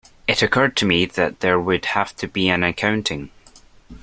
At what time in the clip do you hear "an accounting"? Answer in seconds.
2.49-3.29